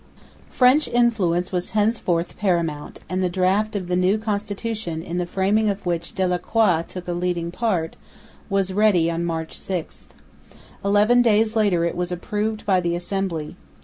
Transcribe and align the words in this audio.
French 0.49 0.87
influence 0.87 1.51
was 1.51 1.69
henceforth 1.77 2.35
paramount; 2.35 3.01
and 3.07 3.21
the 3.21 3.29
draft 3.29 3.75
of 3.75 3.87
the 3.87 3.95
new 3.95 4.17
Constitution, 4.17 5.03
in 5.03 5.19
the 5.19 5.27
framing 5.27 5.69
of 5.69 5.85
which 5.85 6.15
Delacroix 6.15 6.83
took 6.87 7.07
a 7.07 7.11
leading 7.13 7.51
part, 7.51 7.95
was 8.49 8.73
ready 8.73 9.11
on 9.11 9.23
March 9.23 9.55
6. 9.55 10.05
Eleven 10.83 11.21
days 11.21 11.55
later 11.55 11.85
it 11.85 11.95
was 11.95 12.11
approved 12.11 12.65
by 12.65 12.81
the 12.81 12.95
Assembly. 12.95 13.55